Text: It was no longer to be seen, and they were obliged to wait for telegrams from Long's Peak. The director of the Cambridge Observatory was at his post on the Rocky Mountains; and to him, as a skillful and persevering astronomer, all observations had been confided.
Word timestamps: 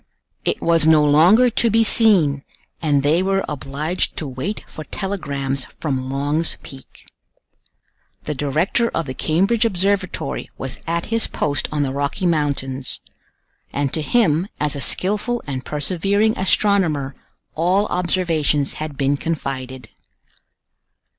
It 0.45 0.63
was 0.63 0.87
no 0.87 1.05
longer 1.05 1.51
to 1.51 1.69
be 1.69 1.83
seen, 1.83 2.43
and 2.81 3.03
they 3.03 3.21
were 3.21 3.45
obliged 3.47 4.17
to 4.17 4.27
wait 4.27 4.65
for 4.67 4.83
telegrams 4.83 5.65
from 5.77 6.09
Long's 6.09 6.57
Peak. 6.63 7.05
The 8.23 8.33
director 8.33 8.89
of 8.95 9.05
the 9.05 9.13
Cambridge 9.13 9.63
Observatory 9.63 10.49
was 10.57 10.79
at 10.87 11.05
his 11.13 11.27
post 11.27 11.69
on 11.71 11.83
the 11.83 11.91
Rocky 11.93 12.25
Mountains; 12.25 12.99
and 13.71 13.93
to 13.93 14.01
him, 14.01 14.47
as 14.59 14.75
a 14.75 14.81
skillful 14.81 15.39
and 15.45 15.63
persevering 15.63 16.35
astronomer, 16.35 17.13
all 17.53 17.85
observations 17.85 18.73
had 18.81 18.97
been 18.97 19.17
confided. 19.17 19.87